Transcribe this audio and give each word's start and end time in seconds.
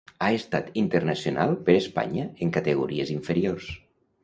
Ha 0.25 0.29
estat 0.35 0.71
internacional 0.81 1.53
per 1.67 1.77
Espanya 1.83 2.27
en 2.47 2.57
categories 2.59 3.15
inferiors. 3.21 3.71